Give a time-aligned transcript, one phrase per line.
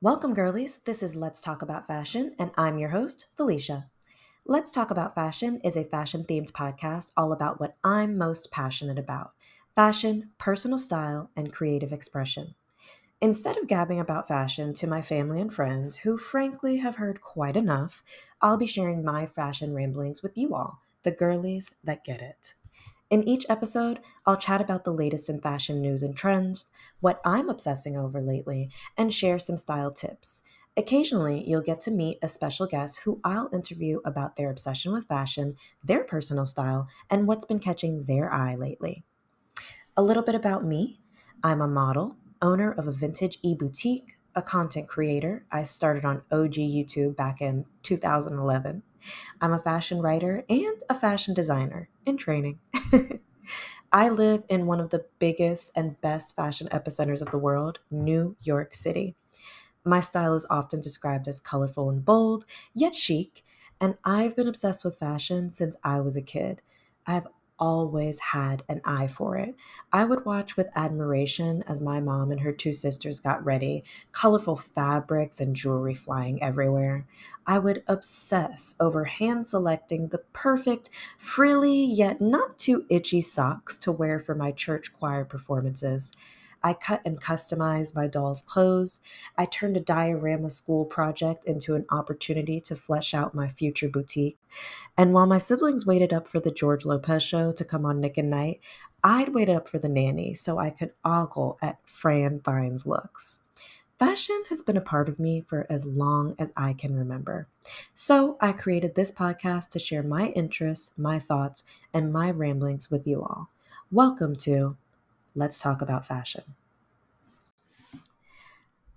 [0.00, 0.78] Welcome, girlies.
[0.78, 3.86] This is Let's Talk About Fashion, and I'm your host, Felicia.
[4.44, 8.98] Let's Talk About Fashion is a fashion themed podcast all about what I'm most passionate
[8.98, 9.32] about
[9.74, 12.54] fashion, personal style, and creative expression.
[13.22, 17.56] Instead of gabbing about fashion to my family and friends, who frankly have heard quite
[17.56, 18.02] enough,
[18.42, 22.54] I'll be sharing my fashion ramblings with you all, the girlies that get it.
[23.10, 27.50] In each episode, I'll chat about the latest in fashion news and trends, what I'm
[27.50, 30.42] obsessing over lately, and share some style tips.
[30.76, 35.06] Occasionally, you'll get to meet a special guest who I'll interview about their obsession with
[35.06, 39.04] fashion, their personal style, and what's been catching their eye lately.
[39.96, 40.98] A little bit about me
[41.42, 45.44] I'm a model, owner of a vintage e boutique, a content creator.
[45.52, 48.82] I started on OG YouTube back in 2011.
[49.42, 52.58] I'm a fashion writer and a fashion designer in training.
[53.92, 58.36] I live in one of the biggest and best fashion epicenters of the world, New
[58.42, 59.16] York City.
[59.84, 63.44] My style is often described as colorful and bold, yet chic,
[63.80, 66.62] and I've been obsessed with fashion since I was a kid.
[67.06, 67.26] I've
[67.58, 69.54] always had an eye for it.
[69.92, 74.56] I would watch with admiration as my mom and her two sisters got ready, colorful
[74.56, 77.06] fabrics and jewelry flying everywhere.
[77.46, 83.92] I would obsess over hand selecting the perfect, frilly yet not too itchy socks to
[83.92, 86.12] wear for my church choir performances.
[86.64, 89.00] I cut and customized my doll's clothes.
[89.36, 94.38] I turned a diorama school project into an opportunity to flesh out my future boutique.
[94.96, 98.16] And while my siblings waited up for the George Lopez show to come on Nick
[98.16, 98.60] at Nite,
[99.02, 103.40] I'd wait up for the nanny so I could ogle at Fran Fine's looks.
[103.98, 107.46] Fashion has been a part of me for as long as I can remember.
[107.94, 111.62] So I created this podcast to share my interests, my thoughts,
[111.92, 113.50] and my ramblings with you all.
[113.92, 114.76] Welcome to
[115.36, 116.44] Let's Talk About Fashion.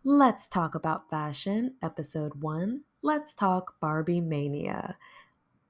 [0.04, 2.82] Let's Talk About Fashion, Episode 1.
[3.02, 4.98] Let's Talk Barbie Mania.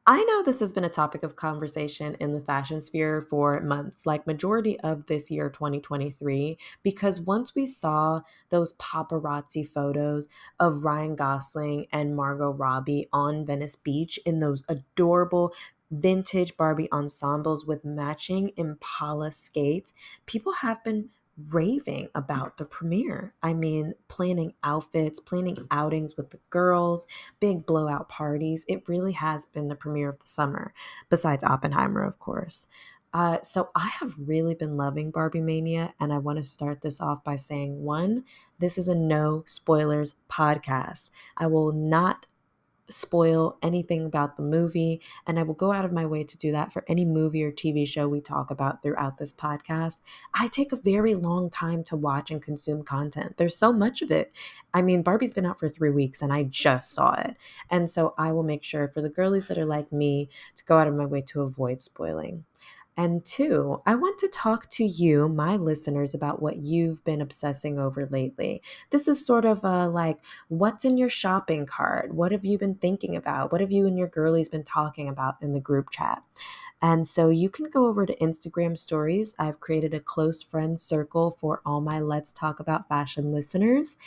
[0.06, 4.06] I know this has been a topic of conversation in the fashion sphere for months,
[4.06, 10.27] like majority of this year 2023, because once we saw those paparazzi photos
[10.60, 15.54] of Ryan Gosling and Margot Robbie on Venice Beach in those adorable
[15.92, 19.93] vintage Barbie ensembles with matching Impala skates,
[20.25, 21.09] people have been
[21.52, 23.33] raving about the premiere.
[23.43, 27.05] I mean, planning outfits, planning outings with the girls,
[27.39, 28.65] big blowout parties.
[28.67, 30.73] It really has been the premiere of the summer,
[31.09, 32.67] besides Oppenheimer, of course.
[33.14, 36.99] Uh, so I have really been loving Barbie Mania, and I want to start this
[36.99, 38.26] off by saying one,
[38.59, 41.11] this is a no spoilers podcast.
[41.37, 42.26] I will not
[42.89, 46.52] spoil anything about the movie, and I will go out of my way to do
[46.53, 49.99] that for any movie or TV show we talk about throughout this podcast.
[50.33, 53.37] I take a very long time to watch and consume content.
[53.37, 54.31] There's so much of it.
[54.73, 57.36] I mean, Barbie's been out for three weeks and I just saw it.
[57.70, 60.77] And so I will make sure for the girlies that are like me to go
[60.77, 62.45] out of my way to avoid spoiling.
[62.97, 67.77] And two, I want to talk to you, my listeners, about what you've been obsessing
[67.77, 68.63] over lately.
[68.89, 72.15] This is sort of a like, what's in your shopping cart?
[72.15, 73.52] What have you been thinking about?
[73.52, 76.23] What have you and your girlies been talking about in the group chat?
[76.81, 79.35] And so you can go over to Instagram stories.
[79.37, 83.97] I've created a close friend circle for all my Let's Talk About Fashion listeners.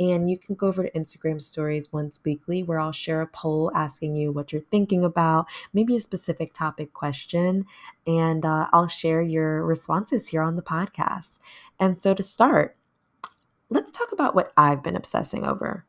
[0.00, 3.70] And you can go over to Instagram stories once weekly where I'll share a poll
[3.74, 7.66] asking you what you're thinking about, maybe a specific topic question,
[8.06, 11.38] and uh, I'll share your responses here on the podcast.
[11.78, 12.78] And so to start,
[13.68, 15.84] let's talk about what I've been obsessing over.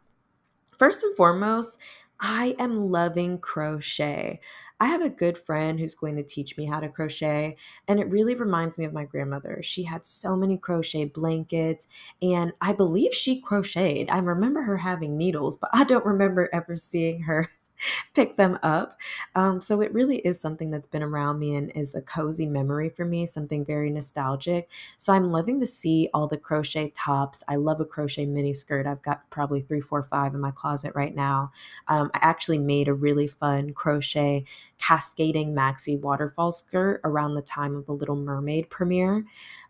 [0.78, 1.80] First and foremost,
[2.20, 4.42] I am loving crochet.
[4.82, 7.56] I have a good friend who's going to teach me how to crochet,
[7.88, 9.62] and it really reminds me of my grandmother.
[9.62, 11.86] She had so many crochet blankets,
[12.20, 14.10] and I believe she crocheted.
[14.10, 17.52] I remember her having needles, but I don't remember ever seeing her
[18.16, 18.98] pick them up.
[19.36, 22.90] Um, so it really is something that's been around me and is a cozy memory
[22.90, 24.70] for me, something very nostalgic.
[24.98, 27.44] So I'm loving to see all the crochet tops.
[27.48, 28.88] I love a crochet mini skirt.
[28.88, 31.52] I've got probably three, four, five in my closet right now.
[31.88, 34.46] Um, I actually made a really fun crochet
[34.78, 39.26] cascading maxi waterfall skirt around the time of the Little Mermaid premiere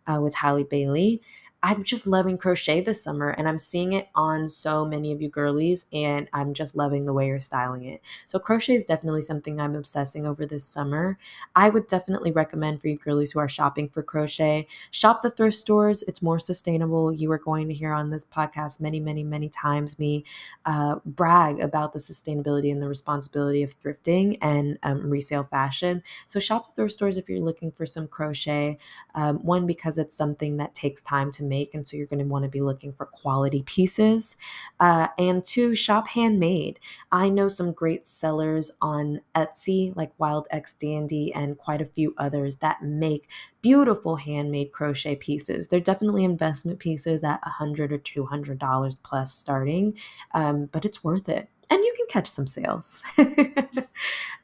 [0.06, 1.20] uh, with Halle Bailey.
[1.64, 5.28] I'm just loving crochet this summer and I'm seeing it on so many of you
[5.28, 8.00] girlies and I'm just loving the way you're styling it.
[8.26, 11.18] So crochet is definitely something I'm obsessing over this summer.
[11.54, 15.54] I would definitely recommend for you girlies who are shopping for crochet, shop the thrift
[15.56, 16.02] stores.
[16.02, 17.12] It's more sustainable.
[17.12, 20.24] You are going to hear on this podcast many, many, many times me
[20.64, 26.02] uh, brag about the sustainability and the responsibility of thrifting and um, resale fashion.
[26.26, 28.78] So shop the thrift stores if you're looking for some crochet.
[29.14, 31.74] Um, one, because it's something that takes time to make.
[31.74, 34.36] And so you're going to want to be looking for quality pieces.
[34.80, 36.80] Uh, and two, shop handmade.
[37.10, 42.14] I know some great sellers on Etsy, like Wild X Dandy and quite a few
[42.16, 43.28] others that make
[43.60, 45.68] beautiful handmade crochet pieces.
[45.68, 49.98] They're definitely investment pieces at 100 or $200 plus starting,
[50.32, 53.02] um, but it's worth it and you can catch some sales.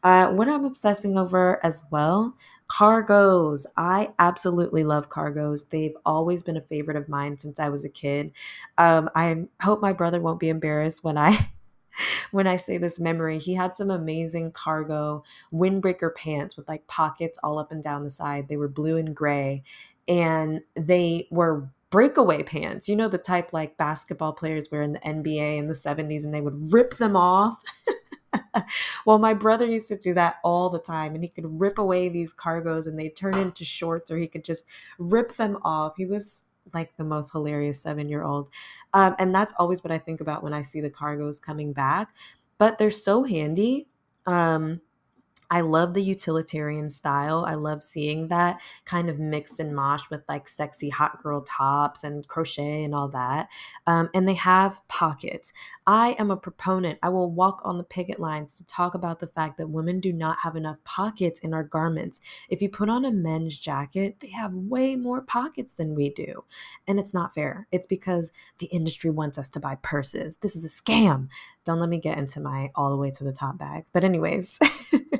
[0.02, 2.34] uh, what I'm obsessing over as well
[2.70, 3.66] cargos.
[3.76, 5.68] I absolutely love cargos.
[5.70, 8.32] They've always been a favorite of mine since I was a kid.
[8.76, 11.50] Um, I hope my brother won't be embarrassed when I.
[12.30, 17.38] when I say this memory, he had some amazing cargo windbreaker pants with like pockets
[17.42, 18.48] all up and down the side.
[18.48, 19.64] They were blue and gray
[20.06, 22.88] and they were breakaway pants.
[22.88, 26.34] You know, the type like basketball players wear in the NBA in the 70s and
[26.34, 27.62] they would rip them off.
[29.06, 32.08] well, my brother used to do that all the time and he could rip away
[32.08, 34.64] these cargos and they turn into shorts or he could just
[34.98, 35.94] rip them off.
[35.96, 36.44] He was
[36.74, 38.50] like the most hilarious seven year old.
[38.94, 42.14] Um, and that's always what I think about when I see the cargos coming back.
[42.58, 43.88] But they're so handy.
[44.26, 44.80] Um,
[45.50, 47.44] I love the utilitarian style.
[47.46, 52.04] I love seeing that kind of mixed and moshed with like sexy hot girl tops
[52.04, 53.48] and crochet and all that.
[53.86, 55.52] Um, and they have pockets.
[55.86, 56.98] I am a proponent.
[57.02, 60.12] I will walk on the picket lines to talk about the fact that women do
[60.12, 62.20] not have enough pockets in our garments.
[62.50, 66.44] If you put on a men's jacket, they have way more pockets than we do.
[66.86, 67.66] And it's not fair.
[67.72, 70.36] It's because the industry wants us to buy purses.
[70.36, 71.28] This is a scam.
[71.64, 73.84] Don't let me get into my all the way to the top bag.
[73.92, 74.58] But, anyways.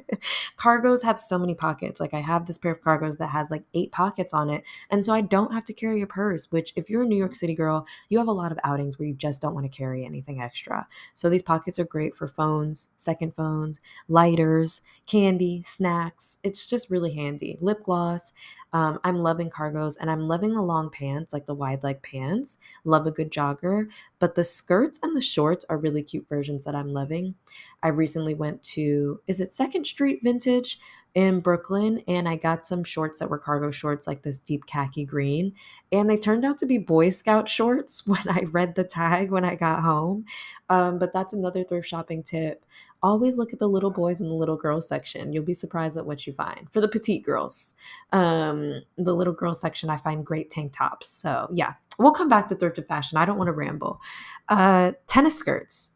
[0.57, 2.01] cargos have so many pockets.
[2.01, 4.65] Like I have this pair of cargos that has like eight pockets on it.
[4.91, 7.35] And so I don't have to carry a purse, which if you're a New York
[7.35, 10.05] City girl, you have a lot of outings where you just don't want to carry
[10.05, 10.87] anything extra.
[11.15, 16.39] So these pockets are great for phones, second phones, lighters, candy, snacks.
[16.43, 17.59] It's just really handy.
[17.61, 18.33] Lip gloss.
[18.73, 22.59] Um, I'm loving cargos and I'm loving the long pants, like the wide leg pants.
[22.85, 23.87] Love a good jogger.
[24.19, 27.35] But the skirts and the shorts are really cute versions that I'm loving.
[27.83, 30.79] I recently went to, is it Second Street Vintage
[31.15, 32.03] in Brooklyn?
[32.07, 35.55] And I got some shorts that were cargo shorts, like this deep khaki green.
[35.91, 39.45] And they turned out to be Boy Scout shorts when I read the tag when
[39.45, 40.27] I got home.
[40.69, 42.65] Um, but that's another thrift shopping tip
[43.03, 45.33] always look at the little boys and the little girls section.
[45.33, 46.69] You'll be surprised at what you find.
[46.73, 47.75] For the petite girls,
[48.13, 51.09] um, the little girls section, I find great tank tops.
[51.09, 53.19] So yeah, we'll come back to thrifted fashion.
[53.19, 54.01] I don't want to ramble.
[54.49, 55.93] Uh, tennis skirts.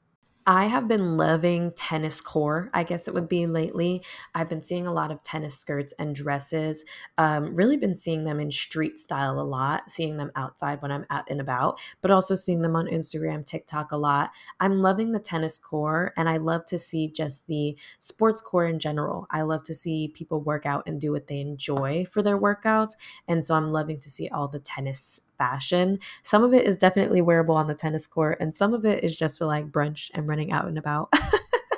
[0.47, 4.03] I have been loving tennis core, I guess it would be lately.
[4.35, 6.85] I've been seeing a lot of tennis skirts and dresses.
[7.17, 11.06] Um, really been seeing them in street style a lot, seeing them outside when I'm
[11.11, 14.31] out and about, but also seeing them on Instagram, TikTok a lot.
[14.59, 18.81] I'm loving the tennis core and I love to see just the sports core in
[18.81, 19.29] general.
[19.31, 22.93] I love to see people work out and do what they enjoy for their workouts.
[23.29, 25.99] And so I'm loving to see all the tennis fashion.
[26.23, 29.17] Some of it is definitely wearable on the tennis court, and some of it is
[29.17, 31.12] just for like brunch and running out and about.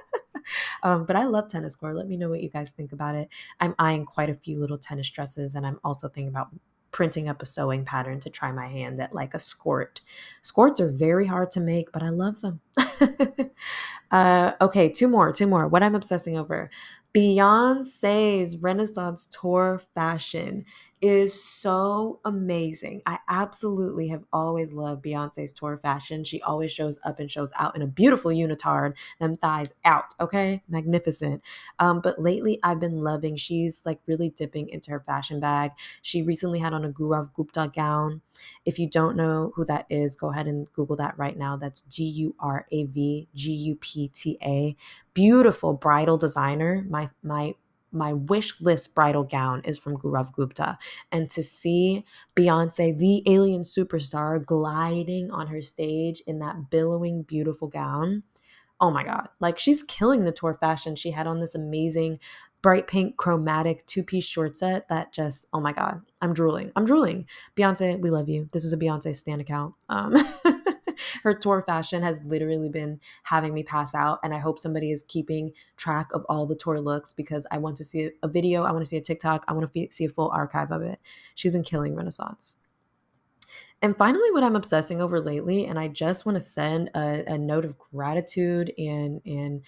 [0.82, 1.96] um, but I love tennis court.
[1.96, 3.28] Let me know what you guys think about it.
[3.60, 6.48] I'm eyeing quite a few little tennis dresses, and I'm also thinking about
[6.92, 10.02] printing up a sewing pattern to try my hand at like a skirt.
[10.42, 12.60] Skirts are very hard to make, but I love them.
[14.10, 15.66] uh, okay, two more, two more.
[15.66, 16.70] What I'm obsessing over
[17.14, 20.66] Beyonce's Renaissance Tour fashion
[21.00, 23.02] is so amazing.
[23.04, 26.24] I absolutely have always loved Beyonce's tour fashion.
[26.24, 30.62] She always shows up and shows out in a beautiful unitard, them thighs out, okay?
[30.68, 31.42] Magnificent.
[31.78, 35.72] Um, but lately I've been loving, she's like really dipping into her fashion bag.
[36.02, 38.22] She recently had on a Gaurav Gupta gown.
[38.64, 41.56] If you don't know who that is, go ahead and Google that right now.
[41.56, 44.76] That's G U R A V G U P T A.
[45.12, 46.84] Beautiful bridal designer.
[46.88, 47.54] My my
[47.94, 50.78] my wish list bridal gown is from Gaurav Gupta.
[51.12, 52.04] And to see
[52.36, 58.24] Beyonce, the alien superstar, gliding on her stage in that billowing, beautiful gown,
[58.80, 59.28] oh my God.
[59.40, 60.96] Like she's killing the tour fashion.
[60.96, 62.18] She had on this amazing
[62.62, 66.72] bright pink chromatic two piece short set that just, oh my God, I'm drooling.
[66.74, 67.26] I'm drooling.
[67.56, 68.48] Beyonce, we love you.
[68.52, 69.74] This is a Beyonce stand account.
[69.88, 70.16] Um,
[71.24, 74.20] her tour fashion has literally been having me pass out.
[74.22, 77.78] And I hope somebody is keeping track of all the tour looks because I want
[77.78, 80.08] to see a video, I want to see a TikTok, I want to see a
[80.10, 81.00] full archive of it.
[81.34, 82.58] She's been killing Renaissance.
[83.80, 87.38] And finally, what I'm obsessing over lately, and I just want to send a, a
[87.38, 89.62] note of gratitude and and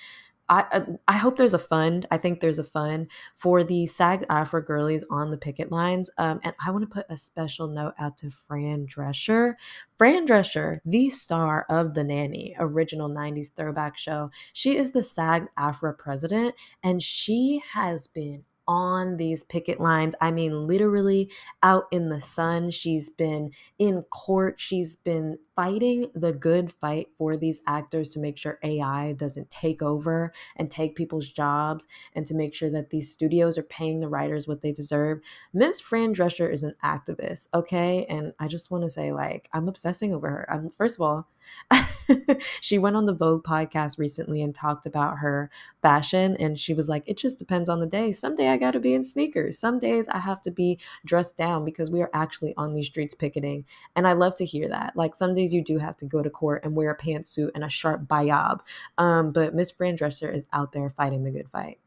[0.48, 2.06] I uh, I hope there's a fund.
[2.10, 6.10] I think there's a fund for the SAG AFTRA girlies on the picket lines.
[6.18, 9.54] Um, and I want to put a special note out to Fran Drescher.
[9.98, 14.30] Fran Drescher, the star of The Nanny, original 90s throwback show.
[14.52, 20.14] She is the SAG AFTRA president, and she has been on these picket lines.
[20.20, 21.30] I mean, literally
[21.62, 22.70] out in the sun.
[22.70, 24.58] She's been in court.
[24.58, 29.82] She's been fighting the good fight for these actors to make sure AI doesn't take
[29.82, 34.08] over and take people's jobs and to make sure that these studios are paying the
[34.08, 35.20] writers what they deserve.
[35.54, 38.04] Miss Fran Drescher is an activist, okay?
[38.08, 40.52] And I just want to say, like, I'm obsessing over her.
[40.52, 41.28] I'm, first of all,
[42.60, 45.50] she went on the Vogue podcast recently and talked about her
[45.82, 46.36] fashion.
[46.38, 48.12] And she was like, it just depends on the day.
[48.12, 49.58] Some day I got to be in sneakers.
[49.58, 53.14] Some days I have to be dressed down because we are actually on these streets
[53.14, 53.64] picketing.
[53.94, 54.96] And I love to hear that.
[54.96, 57.64] Like some days you do have to go to court and wear a pantsuit and
[57.64, 58.60] a sharp bayab.
[58.98, 61.78] Um, but Miss Fran Drescher is out there fighting the good fight.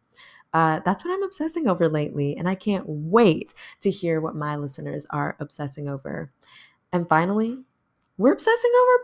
[0.53, 2.35] Uh, that's what I'm obsessing over lately.
[2.35, 6.31] And I can't wait to hear what my listeners are obsessing over.
[6.91, 7.59] And finally,
[8.19, 8.99] we're obsessing over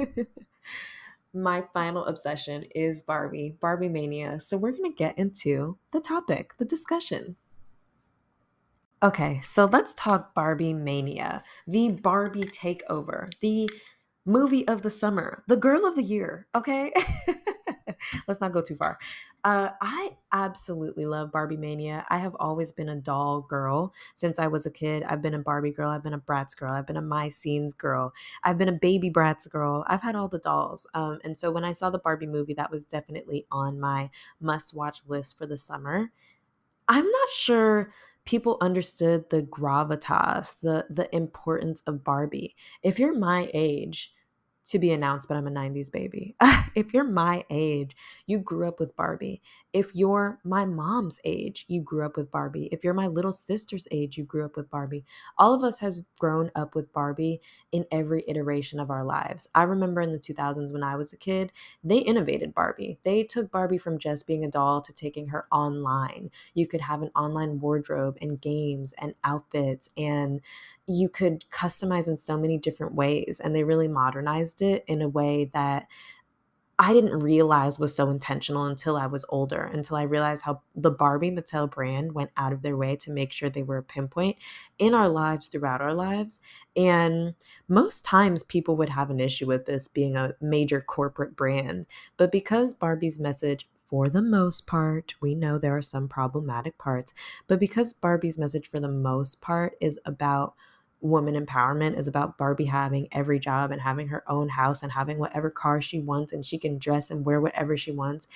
[0.00, 0.26] Barbie.
[1.34, 4.40] My final obsession is Barbie, Barbie Mania.
[4.40, 7.36] So we're going to get into the topic, the discussion.
[9.02, 13.68] Okay, so let's talk Barbie Mania, the Barbie takeover, the
[14.24, 16.92] movie of the summer, the girl of the year, okay?
[18.28, 18.98] let's not go too far.
[19.44, 22.04] Uh, I absolutely love Barbie Mania.
[22.08, 25.02] I have always been a doll girl since I was a kid.
[25.02, 25.90] I've been a Barbie girl.
[25.90, 26.70] I've been a Bratz girl.
[26.70, 28.12] I've been a My Scenes girl.
[28.44, 29.84] I've been a baby Bratz girl.
[29.88, 30.86] I've had all the dolls.
[30.94, 34.76] Um, and so when I saw the Barbie movie, that was definitely on my must
[34.76, 36.12] watch list for the summer.
[36.88, 37.92] I'm not sure
[38.24, 42.56] people understood the gravitas, the the importance of Barbie.
[42.82, 44.12] If you're my age,
[44.64, 46.36] to be announced, but I'm a 90s baby.
[46.74, 49.42] if you're my age, you grew up with Barbie.
[49.72, 52.68] If you're my mom's age, you grew up with Barbie.
[52.72, 55.04] If you're my little sister's age, you grew up with Barbie.
[55.38, 57.40] All of us has grown up with Barbie
[57.72, 59.48] in every iteration of our lives.
[59.54, 61.52] I remember in the 2000s when I was a kid,
[61.82, 62.98] they innovated Barbie.
[63.02, 66.30] They took Barbie from just being a doll to taking her online.
[66.54, 70.40] You could have an online wardrobe and games and outfits and
[70.86, 75.08] you could customize in so many different ways and they really modernized it in a
[75.08, 75.86] way that
[76.78, 80.90] I didn't realize was so intentional until I was older, until I realized how the
[80.90, 84.36] Barbie Mattel brand went out of their way to make sure they were a pinpoint
[84.80, 86.40] in our lives throughout our lives.
[86.74, 87.34] And
[87.68, 91.86] most times people would have an issue with this being a major corporate brand.
[92.16, 97.12] But because Barbie's message for the most part, we know there are some problematic parts,
[97.46, 100.54] but because Barbie's message for the most part is about
[101.02, 105.18] woman empowerment is about Barbie having every job and having her own house and having
[105.18, 108.28] whatever car she wants and she can dress and wear whatever she wants.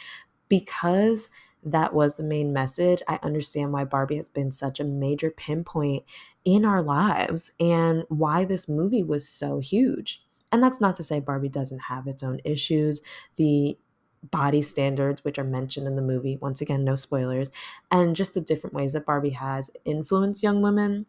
[0.48, 1.30] Because
[1.64, 6.04] that was the main message, I understand why Barbie has been such a major pinpoint
[6.44, 10.22] in our lives and why this movie was so huge.
[10.52, 13.02] And that's not to say Barbie doesn't have its own issues.
[13.36, 13.76] The
[14.30, 17.50] body standards, which are mentioned in the movie, once again, no spoilers,
[17.90, 21.06] and just the different ways that Barbie has influenced young women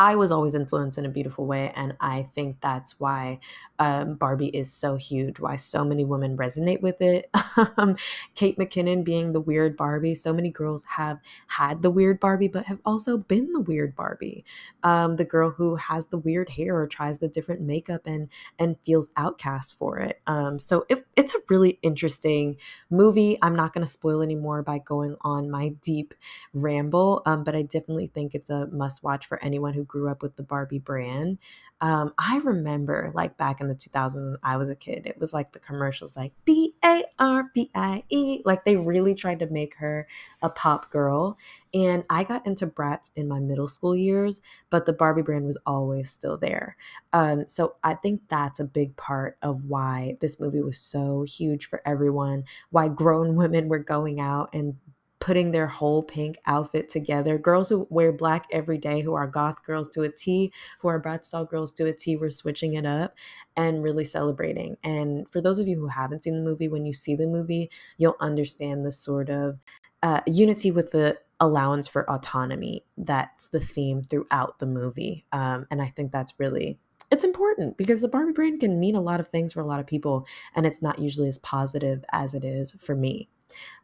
[0.00, 1.72] I was always influenced in a beautiful way.
[1.74, 3.40] And I think that's why
[3.80, 7.30] um, Barbie is so huge, why so many women resonate with it.
[7.76, 7.96] Um,
[8.36, 10.14] Kate McKinnon being the weird Barbie.
[10.14, 14.44] So many girls have had the weird Barbie, but have also been the weird Barbie.
[14.84, 18.28] Um, the girl who has the weird hair or tries the different makeup and
[18.60, 20.20] and feels outcast for it.
[20.28, 22.56] Um, so it, it's a really interesting
[22.90, 23.38] movie.
[23.42, 26.14] I'm not going to spoil anymore by going on my deep
[26.54, 30.22] ramble, um, but I definitely think it's a must watch for anyone who grew up
[30.22, 31.38] with the Barbie brand.
[31.80, 35.52] Um, I remember like back in the 2000s, I was a kid, it was like
[35.52, 38.42] the commercials like B A R B I E.
[38.44, 40.08] Like they really tried to make her
[40.42, 41.38] a pop girl.
[41.72, 44.40] And I got into Bratz in my middle school years,
[44.70, 46.76] but the Barbie brand was always still there.
[47.12, 51.66] Um, so I think that's a big part of why this movie was so huge
[51.66, 54.76] for everyone, why grown women were going out and
[55.20, 57.38] putting their whole pink outfit together.
[57.38, 61.00] Girls who wear black every day, who are goth girls to a T, who are
[61.00, 63.14] Bratz style girls to a T, we're switching it up
[63.56, 64.76] and really celebrating.
[64.84, 67.70] And for those of you who haven't seen the movie, when you see the movie,
[67.96, 69.58] you'll understand the sort of
[70.02, 75.24] uh, unity with the allowance for autonomy that's the theme throughout the movie.
[75.32, 76.78] Um, and I think that's really
[77.10, 79.80] it's important because the Barbie brand can mean a lot of things for a lot
[79.80, 83.28] of people, and it's not usually as positive as it is for me.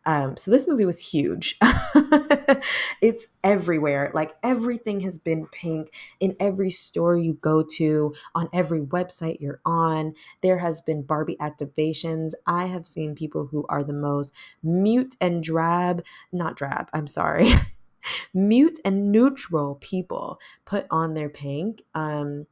[0.06, 1.58] Um, so this movie was huge.
[3.00, 4.10] it's everywhere.
[4.14, 5.90] Like everything has been pink
[6.20, 10.14] in every store you go to, on every website you're on.
[10.42, 12.32] There has been Barbie activations.
[12.46, 17.48] I have seen people who are the most mute and drab, not drab, I'm sorry.
[18.34, 21.82] mute and neutral people put on their pink.
[21.94, 22.46] Um,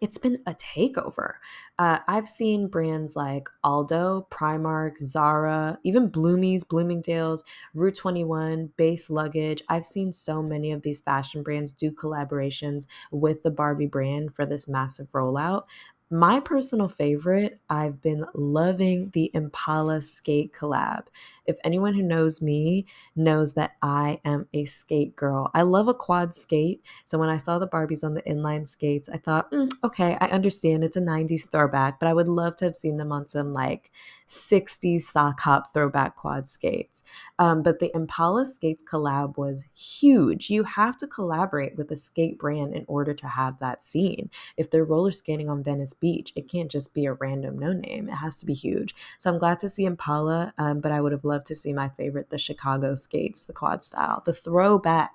[0.00, 1.34] it's been a takeover.
[1.78, 7.42] Uh, I've seen brands like Aldo, Primark, Zara, even Bloomies, Bloomingdale's,
[7.74, 9.62] Rue 21, Béis Luggage.
[9.68, 14.46] I've seen so many of these fashion brands do collaborations with the Barbie brand for
[14.46, 15.64] this massive rollout.
[16.12, 21.06] My personal favorite, I've been loving the Impala skate collab.
[21.46, 25.94] If anyone who knows me knows that I am a skate girl, I love a
[25.94, 26.82] quad skate.
[27.04, 30.26] So when I saw the Barbies on the inline skates, I thought, mm, okay, I
[30.30, 33.52] understand it's a 90s throwback, but I would love to have seen them on some
[33.52, 33.92] like
[34.30, 37.02] 60s sock hop throwback quad skates.
[37.40, 40.50] Um, but the Impala Skates collab was huge.
[40.50, 44.30] You have to collaborate with a skate brand in order to have that scene.
[44.56, 48.08] If they're roller skating on Venice Beach, it can't just be a random no name.
[48.08, 48.94] It has to be huge.
[49.18, 51.88] So I'm glad to see Impala, um, but I would have loved to see my
[51.88, 55.10] favorite, the Chicago skates, the quad style, the throwback.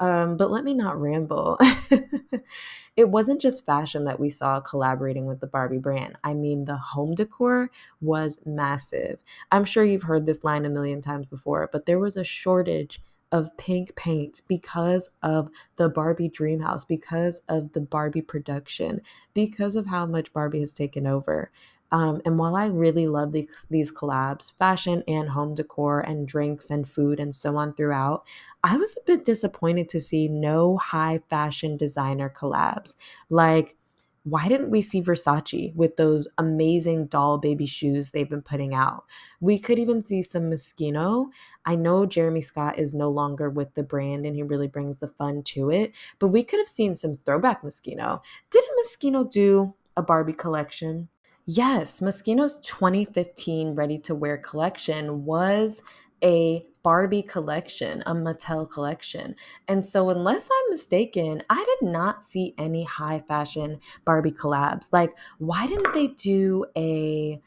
[0.00, 1.58] Um, but let me not ramble.
[2.96, 6.16] it wasn't just fashion that we saw collaborating with the Barbie brand.
[6.24, 7.70] I mean, the home decor
[8.00, 9.22] was massive.
[9.50, 13.00] I'm sure you've heard this line a million times before, but there was a shortage
[13.32, 19.00] of pink paint because of the Barbie dream house, because of the Barbie production,
[19.32, 21.50] because of how much Barbie has taken over.
[21.92, 26.70] Um, and while I really love the, these collabs, fashion and home decor and drinks
[26.70, 28.24] and food and so on throughout,
[28.64, 32.96] I was a bit disappointed to see no high fashion designer collabs.
[33.28, 33.76] Like,
[34.24, 39.04] why didn't we see Versace with those amazing doll baby shoes they've been putting out?
[39.40, 41.26] We could even see some Moschino.
[41.66, 45.08] I know Jeremy Scott is no longer with the brand and he really brings the
[45.08, 48.20] fun to it, but we could have seen some throwback Moschino.
[48.50, 51.08] Didn't Moschino do a Barbie collection?
[51.44, 55.82] Yes, Moschino's 2015 ready to wear collection was
[56.22, 59.34] a Barbie collection, a Mattel collection.
[59.66, 64.92] And so, unless I'm mistaken, I did not see any high fashion Barbie collabs.
[64.92, 67.40] Like, why didn't they do a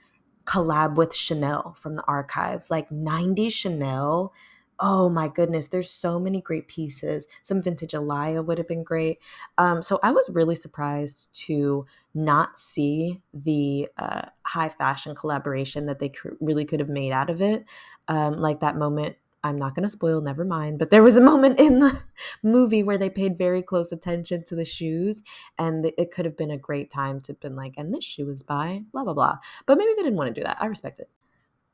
[0.43, 2.69] collab with Chanel from the archives?
[2.69, 4.33] Like, 90s Chanel
[4.79, 7.27] Oh my goodness, there's so many great pieces.
[7.43, 9.19] Some vintage Alaïa would have been great.
[9.57, 15.99] Um, so I was really surprised to not see the uh, high fashion collaboration that
[15.99, 17.65] they really could have made out of it.
[18.09, 21.21] Um, like that moment, I'm not going to spoil, never mind, but there was a
[21.21, 22.01] moment in the
[22.43, 25.23] movie where they paid very close attention to the shoes,
[25.57, 28.29] and it could have been a great time to have been like, and this shoe
[28.29, 29.37] is by blah, blah, blah.
[29.67, 30.57] But maybe they didn't want to do that.
[30.59, 31.09] I respect it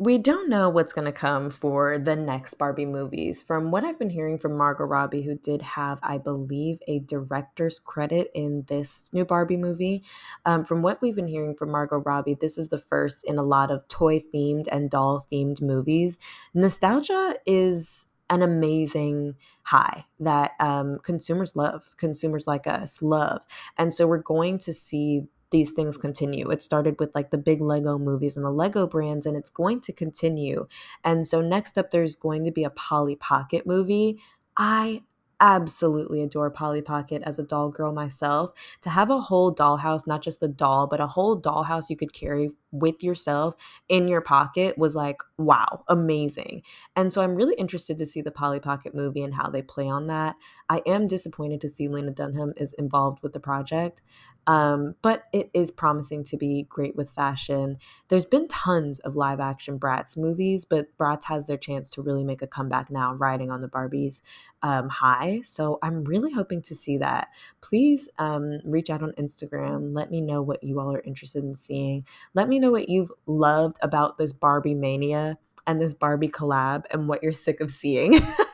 [0.02, 3.44] we don't know what's going to come for the next Barbie movies.
[3.44, 7.78] From what I've been hearing from Margot Robbie, who did have, I believe, a director's
[7.78, 10.04] credit in this new Barbie movie,
[10.48, 13.44] um, from what we've been hearing from Margot Robbie, this is the first in a
[13.44, 16.18] lot of toy themed and doll themed movies.
[16.56, 23.46] Nostalgia is an amazing high that um, consumers love, consumers like us love.
[23.78, 26.50] And so we're going to see these things continue.
[26.50, 29.82] It started with like the big Lego movies and the Lego brands, and it's going
[29.82, 30.68] to continue.
[31.04, 34.20] And so next up, there's going to be a Polly Pocket movie.
[34.58, 35.04] I
[35.42, 38.52] absolutely adore Polly Pocket as a doll girl myself.
[38.82, 42.14] To have a whole dollhouse, not just the doll, but a whole dollhouse you could
[42.14, 43.56] carry with yourself
[43.90, 46.62] in your pocket was like, wow, amazing.
[46.96, 49.90] And so I'm really interested to see the Polly Pocket movie and how they play
[49.90, 50.36] on that.
[50.70, 54.02] I am disappointed to see Lena Dunham is involved with the project.
[54.48, 57.78] Um, but it is promising to be great with fashion.
[58.08, 62.24] There's been tons of live action Bratz movies, but Bratz has their chance to really
[62.24, 64.22] make a comeback now, riding on the Barbies
[64.64, 65.42] um, high.
[65.44, 67.30] So I'm really hoping to see that.
[67.62, 69.96] Please um, reach out on Instagram.
[69.96, 72.06] Let me know what you all are interested in seeing.
[72.34, 77.08] Let me know what you've loved about this Barbie mania and this Barbie collab and
[77.08, 78.20] what you're sick of seeing.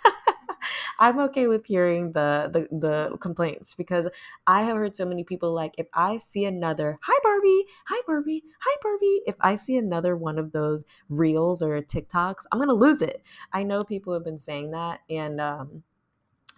[0.99, 4.07] I'm okay with hearing the, the the complaints because
[4.47, 8.43] I have heard so many people like if I see another hi Barbie, hi Barbie,
[8.59, 13.01] hi Barbie, if I see another one of those reels or TikToks, I'm gonna lose
[13.01, 13.23] it.
[13.53, 15.83] I know people have been saying that, and um,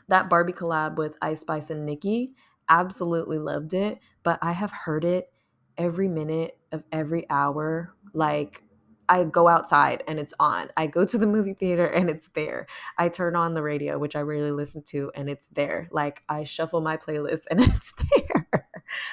[0.07, 2.33] that Barbie collab with Ice Spice and Nicki,
[2.67, 5.31] absolutely loved it, but I have heard it
[5.77, 8.63] every minute of every hour like
[9.09, 10.69] I go outside and it's on.
[10.77, 12.67] I go to the movie theater and it's there.
[12.97, 15.89] I turn on the radio, which I rarely listen to, and it's there.
[15.91, 18.69] Like I shuffle my playlist and it's there.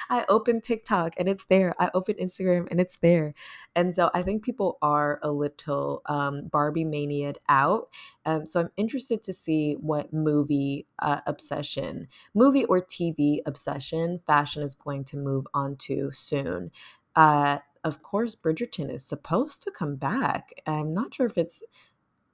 [0.09, 1.75] I open TikTok and it's there.
[1.79, 3.33] I open Instagram and it's there.
[3.75, 7.89] And so I think people are a little um, Barbie maniaed out.
[8.25, 14.63] Um, so I'm interested to see what movie uh, obsession, movie or TV obsession fashion
[14.63, 16.71] is going to move on to soon.
[17.15, 20.53] Uh, of course, Bridgerton is supposed to come back.
[20.65, 21.63] I'm not sure if it's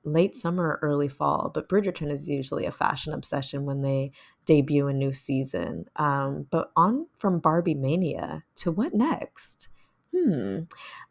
[0.03, 4.11] late summer or early fall, but Bridgerton is usually a fashion obsession when they
[4.45, 5.85] debut a new season.
[5.95, 9.69] Um, but on from Barbie Mania to what next?
[10.15, 10.59] Hmm,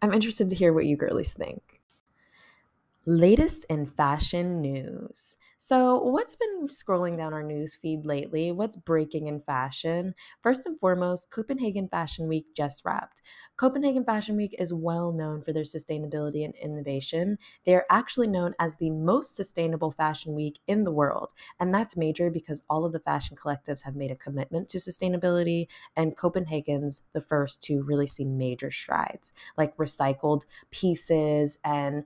[0.01, 1.81] I'm interested to hear what you girlies think.
[3.05, 5.39] Latest in fashion news.
[5.65, 8.51] So, what's been scrolling down our news feed lately?
[8.51, 10.17] What's breaking in fashion?
[10.43, 13.23] First and foremost, Copenhagen Fashion Week just wrapped.
[13.57, 17.39] Copenhagen Fashion Week is well known for their sustainability and innovation.
[17.65, 21.33] They are actually known as the most sustainable fashion week in the world.
[21.61, 25.69] And that's major because all of the fashion collectives have made a commitment to sustainability,
[25.95, 32.03] and Copenhagen's the first to really see major strides, like recycled pieces and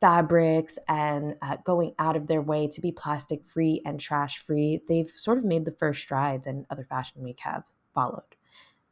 [0.00, 4.80] fabrics and uh, going out of their way to be plastic free and trash free.
[4.88, 8.22] They've sort of made the first strides, and other fashion week have followed.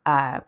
[0.06, 0.40] Uh,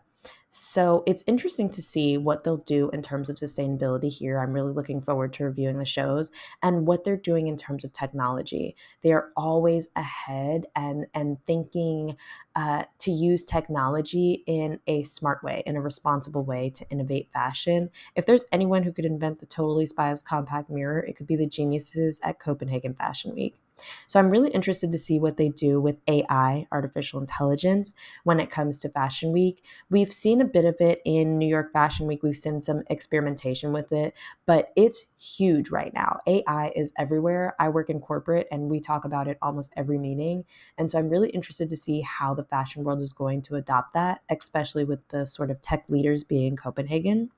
[0.57, 4.39] so it's interesting to see what they'll do in terms of sustainability here.
[4.39, 6.31] I'm really looking forward to reviewing the shows
[6.63, 8.75] and what they're doing in terms of technology.
[9.01, 12.17] They are always ahead and and thinking
[12.55, 17.89] uh, to use technology in a smart way, in a responsible way to innovate fashion.
[18.15, 21.47] If there's anyone who could invent the totally spies compact mirror, it could be the
[21.47, 23.55] geniuses at Copenhagen Fashion Week.
[24.07, 28.49] So I'm really interested to see what they do with AI, artificial intelligence, when it
[28.49, 29.63] comes to Fashion Week.
[29.89, 32.23] We've seen a bit of it in New York Fashion Week.
[32.23, 34.13] We've seen some experimentation with it,
[34.45, 36.19] but it's huge right now.
[36.27, 37.55] AI is everywhere.
[37.59, 40.45] I work in corporate and we talk about it almost every meeting.
[40.77, 43.93] And so I'm really interested to see how the fashion world is going to adopt
[43.93, 47.29] that, especially with the sort of tech leaders being Copenhagen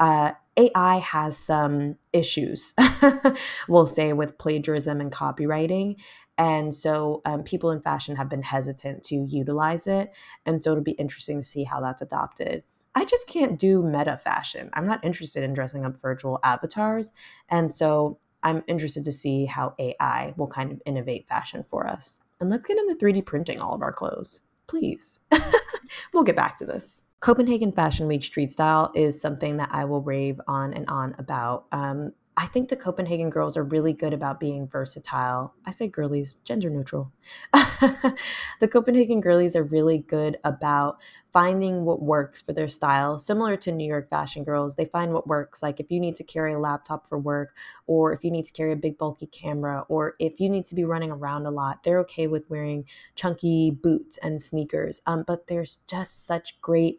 [0.00, 2.74] uh, AI has some issues,
[3.68, 5.96] we'll say, with plagiarism and copywriting.
[6.36, 10.12] And so um, people in fashion have been hesitant to utilize it.
[10.44, 12.64] And so it'll be interesting to see how that's adopted.
[12.94, 14.68] I just can't do meta fashion.
[14.74, 17.12] I'm not interested in dressing up virtual avatars.
[17.48, 22.18] And so I'm interested to see how AI will kind of innovate fashion for us.
[22.40, 25.20] And let's get into 3D printing all of our clothes, please.
[26.12, 27.04] we'll get back to this.
[27.22, 31.66] Copenhagen Fashion Week street style is something that I will rave on and on about.
[31.70, 35.52] Um, I think the Copenhagen girls are really good about being versatile.
[35.66, 37.12] I say girlies, gender neutral.
[37.52, 40.98] the Copenhagen girlies are really good about
[41.30, 43.18] finding what works for their style.
[43.18, 45.62] Similar to New York fashion girls, they find what works.
[45.62, 47.54] Like if you need to carry a laptop for work,
[47.86, 50.74] or if you need to carry a big bulky camera, or if you need to
[50.74, 55.02] be running around a lot, they're okay with wearing chunky boots and sneakers.
[55.06, 56.98] Um, but there's just such great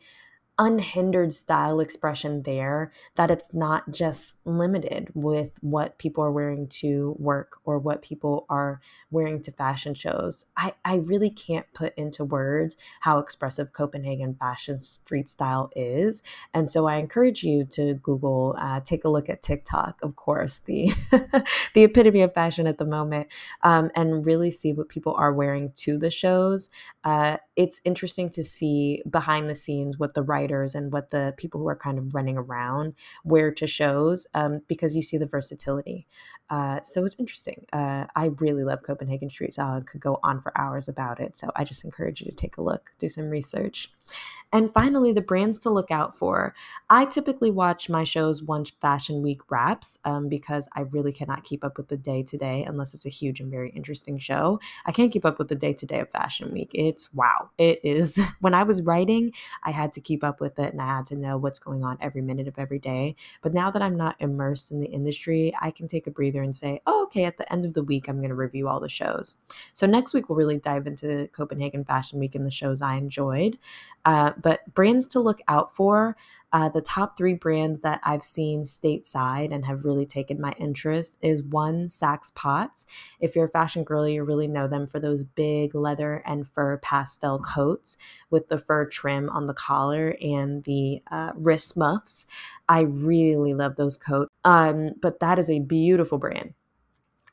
[0.59, 7.15] unhindered style expression there that it's not just limited with what people are wearing to
[7.17, 10.45] work or what people are wearing to fashion shows.
[10.55, 16.21] I, I really can't put into words how expressive Copenhagen fashion street style is.
[16.53, 20.59] And so I encourage you to Google, uh, take a look at TikTok, of course,
[20.59, 20.93] the,
[21.73, 23.27] the epitome of fashion at the moment,
[23.63, 26.69] um, and really see what people are wearing to the shows.
[27.03, 31.59] Uh, it's interesting to see behind the scenes what the writers and what the people
[31.59, 36.07] who are kind of running around wear to shows um, because you see the versatility.
[36.49, 37.65] Uh, so it's interesting.
[37.71, 41.37] Uh, I really love Copenhagen Street Style and could go on for hours about it.
[41.37, 43.91] So I just encourage you to take a look, do some research.
[44.53, 46.53] And finally, the brands to look out for.
[46.87, 51.63] I typically watch my shows once Fashion Week wraps um, because I really cannot keep
[51.63, 54.59] up with the day to day unless it's a huge and very interesting show.
[54.85, 56.69] I can't keep up with the day to day of Fashion Week.
[56.75, 57.49] It's wow.
[57.57, 58.21] It is.
[58.41, 59.31] When I was writing,
[59.63, 61.97] I had to keep up with it and I had to know what's going on
[62.01, 63.15] every minute of every day.
[63.41, 66.53] But now that I'm not immersed in the industry, I can take a breather and
[66.53, 68.89] say, oh, okay, at the end of the week, I'm going to review all the
[68.89, 69.37] shows.
[69.71, 73.57] So next week, we'll really dive into Copenhagen Fashion Week and the shows I enjoyed.
[74.05, 76.15] Uh, but brands to look out for.
[76.51, 81.17] Uh, the top three brands that I've seen stateside and have really taken my interest
[81.19, 82.85] is one, Saks Potts.
[83.19, 86.77] If you're a fashion girl, you really know them for those big leather and fur
[86.77, 87.97] pastel coats
[88.29, 92.27] with the fur trim on the collar and the uh, wrist muffs.
[92.69, 94.29] I really love those coats.
[94.45, 96.53] Um, but that is a beautiful brand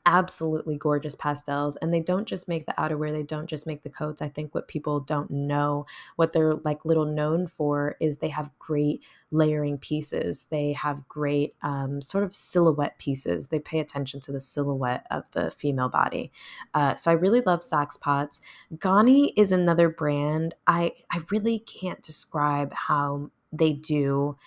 [0.05, 3.89] absolutely gorgeous pastels and they don't just make the outerwear they don't just make the
[3.89, 4.21] coats.
[4.21, 5.85] I think what people don't know
[6.15, 10.47] what they're like little known for is they have great layering pieces.
[10.49, 13.47] They have great um, sort of silhouette pieces.
[13.47, 16.31] They pay attention to the silhouette of the female body.
[16.73, 18.41] Uh, so i really love Saks Potts.
[18.75, 20.55] Ganni is another brand.
[20.65, 24.37] I i really can't describe how they do.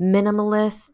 [0.00, 0.90] Minimalist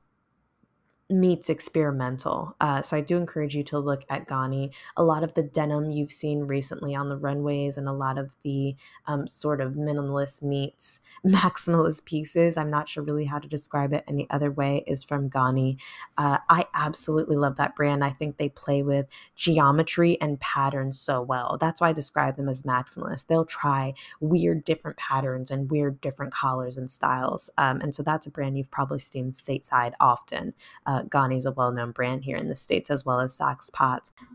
[1.11, 2.55] meets experimental.
[2.61, 4.73] Uh, so I do encourage you to look at Ganni.
[4.97, 8.35] A lot of the denim you've seen recently on the runways and a lot of
[8.43, 13.93] the um, sort of minimalist meets maximalist pieces, I'm not sure really how to describe
[13.93, 15.79] it any other way, is from Ganni.
[16.17, 18.05] Uh, I absolutely love that brand.
[18.05, 21.57] I think they play with geometry and patterns so well.
[21.59, 23.27] That's why I describe them as maximalist.
[23.27, 27.51] They'll try weird different patterns and weird different collars and styles.
[27.59, 30.55] Um, and so that's a brand you've probably seen stateside often.
[30.87, 33.71] Uh, uh, is a well known brand here in the States, as well as Saks.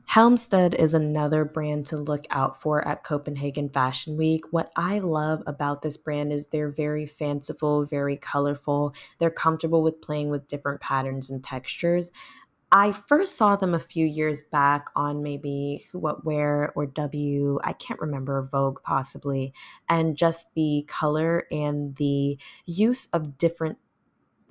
[0.10, 4.44] Helmstedt is another brand to look out for at Copenhagen Fashion Week.
[4.52, 8.94] What I love about this brand is they're very fanciful, very colorful.
[9.20, 12.12] They're comfortable with playing with different patterns and textures.
[12.76, 17.60] I first saw them a few years back on maybe Who What Wear or W,
[17.64, 19.54] I can't remember, Vogue possibly,
[19.88, 23.78] and just the color and the use of different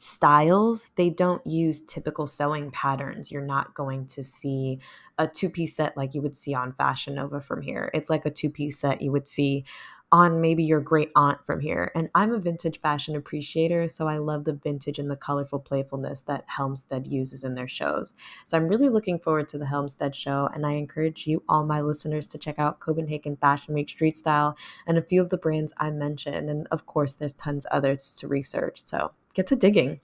[0.02, 3.30] styles, they don't use typical sewing patterns.
[3.30, 4.80] You're not going to see
[5.18, 7.88] a two piece set like you would see on Fashion Nova from here.
[7.94, 9.64] It's like a two piece set you would see
[10.12, 11.90] on maybe your great aunt from here.
[11.94, 16.20] And I'm a vintage fashion appreciator, so I love the vintage and the colorful playfulness
[16.22, 18.12] that Helmstedt uses in their shows.
[18.44, 21.80] So I'm really looking forward to the Helmstedt show, and I encourage you, all my
[21.80, 24.54] listeners, to check out Copenhagen Fashion Week Street Style
[24.86, 26.50] and a few of the brands I mentioned.
[26.50, 28.82] And of course, there's tons others to research.
[28.84, 30.00] So get to digging.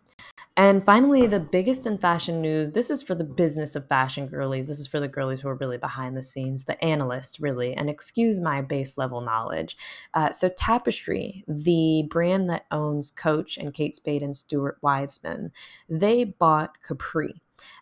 [0.59, 4.67] And finally, the biggest in fashion news this is for the business of fashion girlies.
[4.67, 7.75] This is for the girlies who are really behind the scenes, the analysts, really.
[7.75, 9.77] And excuse my base level knowledge.
[10.15, 15.53] Uh, so, Tapestry, the brand that owns Coach and Kate Spade and Stuart Weitzman,
[15.89, 17.41] they bought Capri.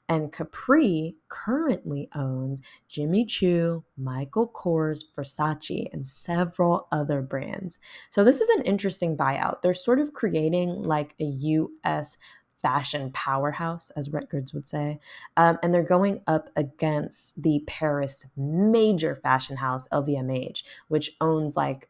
[0.08, 7.78] And Capri currently owns Jimmy Choo, Michael Kors, Versace, and several other brands.
[8.10, 9.62] So this is an interesting buyout.
[9.62, 12.16] They're sort of creating like a US
[12.66, 14.98] fashion powerhouse, as records would say.
[15.36, 21.88] Um, and they're going up against the Paris major fashion house, LVMH, which owns like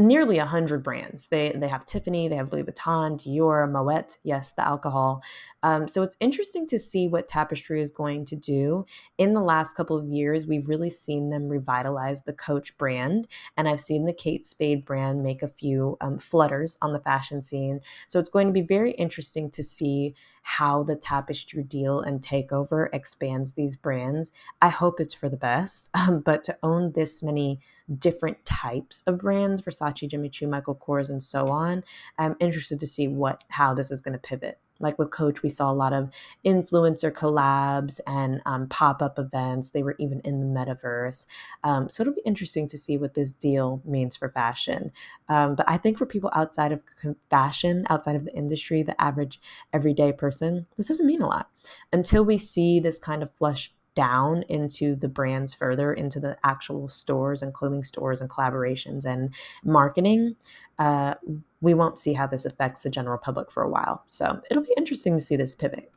[0.00, 1.26] nearly 100 brands.
[1.28, 5.22] They they have Tiffany, they have Louis Vuitton, Dior, Moet, yes, the alcohol.
[5.62, 8.86] Um, so it's interesting to see what Tapestry is going to do.
[9.18, 13.68] In the last couple of years, we've really seen them revitalize the Coach brand, and
[13.68, 17.80] I've seen the Kate Spade brand make a few um, flutters on the fashion scene.
[18.08, 22.88] So it's going to be very interesting to see how the Tapestry deal and takeover
[22.94, 24.32] expands these brands.
[24.62, 27.60] I hope it's for the best, um, but to own this many
[27.98, 31.82] different types of brands versace jimmy choo michael kors and so on.
[32.18, 34.58] I'm interested to see what how this is going to pivot.
[34.78, 36.10] Like with coach we saw a lot of
[36.44, 39.70] influencer collabs and um, pop-up events.
[39.70, 41.26] They were even in the metaverse.
[41.64, 44.92] Um, so it'll be interesting to see what this deal means for fashion.
[45.28, 46.80] Um, but i think for people outside of
[47.28, 49.40] fashion outside of the industry the average
[49.72, 51.50] everyday person this doesn't mean a lot.
[51.92, 56.88] Until we see this kind of flush down into the brands further into the actual
[56.88, 60.36] stores and clothing stores and collaborations and marketing
[60.78, 61.14] uh,
[61.60, 64.74] we won't see how this affects the general public for a while so it'll be
[64.76, 65.92] interesting to see this pivot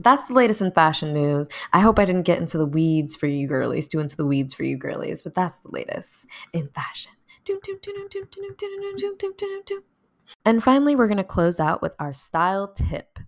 [0.00, 1.48] that's the latest in fashion news.
[1.72, 4.54] I hope I didn't get into the weeds for you girlies, too into the weeds
[4.54, 7.12] for you girlies, but that's the latest in fashion.
[10.44, 13.18] And finally, we're going to close out with our style tip.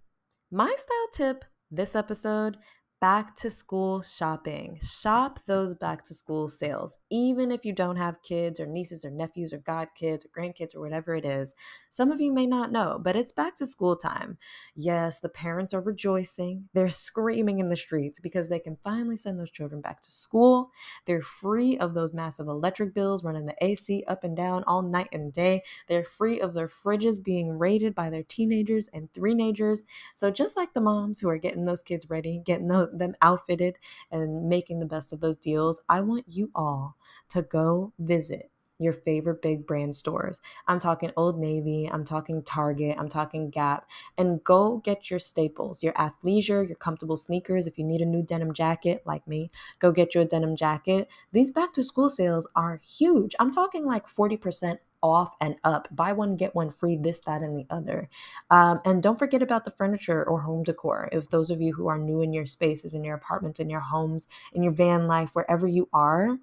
[0.51, 2.57] My style tip this episode
[3.01, 4.79] back to school shopping.
[4.83, 6.99] Shop those back to school sales.
[7.11, 10.81] Even if you don't have kids or nieces or nephews or godkids or grandkids or
[10.81, 11.55] whatever it is,
[11.89, 14.37] some of you may not know, but it's back to school time.
[14.77, 16.69] Yes, the parents are rejoicing.
[16.75, 20.71] They're screaming in the streets because they can finally send those children back to school.
[21.07, 25.09] They're free of those massive electric bills running the AC up and down all night
[25.13, 25.63] and day.
[25.89, 29.85] They're free of their fridges being raided by their teenagers and three-nagers.
[30.15, 33.77] So just like the moms who are getting those kids ready, getting those them outfitted
[34.11, 36.97] and making the best of those deals, I want you all
[37.31, 38.51] to go visit
[38.81, 40.41] your favorite big brand stores.
[40.67, 45.83] I'm talking Old Navy, I'm talking Target, I'm talking Gap, and go get your staples,
[45.83, 47.67] your athleisure, your comfortable sneakers.
[47.67, 51.09] If you need a new denim jacket, like me, go get you a denim jacket.
[51.33, 53.35] These back to school sales are huge.
[53.39, 55.89] I'm talking like 40% off and up.
[55.91, 58.09] Buy one, get one free, this, that, and the other.
[58.51, 61.09] Um, and don't forget about the furniture or home decor.
[61.13, 63.81] If those of you who are new in your spaces, in your apartments, in your
[63.81, 66.39] homes, in your van life, wherever you are,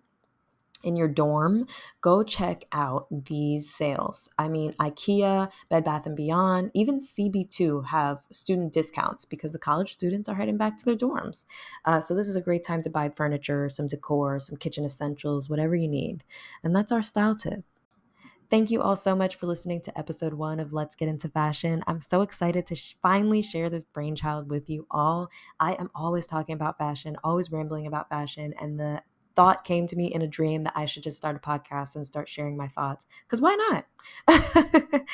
[0.84, 1.68] in your dorm,
[2.02, 4.30] go check out these sales.
[4.38, 9.94] I mean, IKEA, Bed Bath and Beyond, even CB2 have student discounts because the college
[9.94, 11.46] students are heading back to their dorms.
[11.86, 15.50] Uh, so this is a great time to buy furniture, some decor, some kitchen essentials,
[15.50, 16.24] whatever you need.
[16.64, 17.64] And that's our style tip.
[18.50, 21.84] Thank you all so much for listening to episode one of Let's Get Into Fashion.
[21.86, 25.30] I'm so excited to sh- finally share this brainchild with you all.
[25.60, 29.02] I am always talking about fashion, always rambling about fashion, and the
[29.36, 32.08] thought came to me in a dream that I should just start a podcast and
[32.08, 33.06] start sharing my thoughts.
[33.26, 33.84] Because why
[34.28, 35.04] not?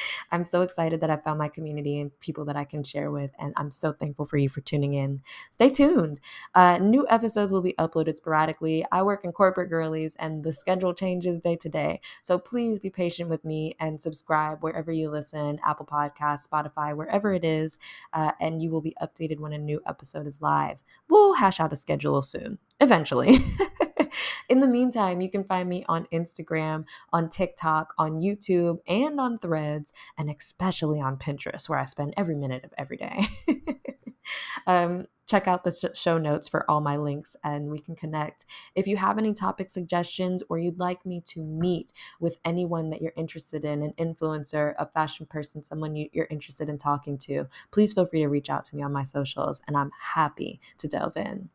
[0.44, 3.32] I'm so excited that I found my community and people that I can share with.
[3.40, 5.22] And I'm so thankful for you for tuning in.
[5.54, 6.20] Stay tuned.
[6.54, 8.86] Uh, new episodes will be uploaded sporadically.
[8.92, 12.02] I work in corporate girlies and the schedule changes day to day.
[12.24, 17.34] So please be patient with me and subscribe wherever you listen Apple Podcasts, Spotify, wherever
[17.34, 17.78] it is.
[18.12, 20.84] Uh, and you will be updated when a new episode is live.
[21.08, 23.38] We'll hash out a schedule soon, eventually.
[24.54, 29.40] In the meantime, you can find me on Instagram, on TikTok, on YouTube, and on
[29.40, 33.26] Threads, and especially on Pinterest, where I spend every minute of every day.
[34.68, 38.46] um, check out the show notes for all my links and we can connect.
[38.76, 43.02] If you have any topic suggestions or you'd like me to meet with anyone that
[43.02, 47.48] you're interested in, an influencer, a fashion person, someone you, are interested in talking to,
[47.72, 50.88] please feel free to reach out to me on my socials and I'm happy to
[50.88, 51.50] delve in.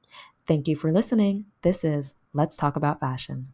[0.49, 1.47] Thank you for listening.
[1.63, 3.53] This is Let's Talk About Fashion.